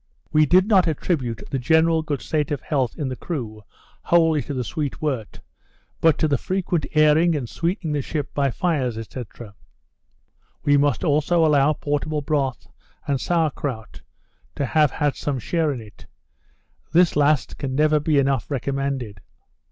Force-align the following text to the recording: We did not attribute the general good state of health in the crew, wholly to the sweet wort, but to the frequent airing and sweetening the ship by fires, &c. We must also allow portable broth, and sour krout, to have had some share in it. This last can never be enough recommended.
We 0.31 0.47
did 0.47 0.65
not 0.65 0.87
attribute 0.87 1.43
the 1.51 1.59
general 1.59 2.01
good 2.01 2.23
state 2.23 2.49
of 2.49 2.61
health 2.61 2.97
in 2.97 3.07
the 3.07 3.15
crew, 3.15 3.61
wholly 4.01 4.41
to 4.41 4.53
the 4.55 4.63
sweet 4.63 4.99
wort, 4.99 5.41
but 5.99 6.17
to 6.17 6.27
the 6.27 6.39
frequent 6.39 6.87
airing 6.95 7.35
and 7.35 7.47
sweetening 7.47 7.93
the 7.93 8.01
ship 8.01 8.33
by 8.33 8.49
fires, 8.49 8.95
&c. 8.95 9.23
We 10.65 10.75
must 10.75 11.03
also 11.03 11.45
allow 11.45 11.73
portable 11.73 12.23
broth, 12.23 12.65
and 13.07 13.21
sour 13.21 13.51
krout, 13.51 14.01
to 14.55 14.65
have 14.65 14.89
had 14.89 15.15
some 15.15 15.37
share 15.37 15.71
in 15.71 15.79
it. 15.79 16.07
This 16.91 17.15
last 17.15 17.59
can 17.59 17.75
never 17.75 17.99
be 17.99 18.17
enough 18.17 18.49
recommended. 18.49 19.21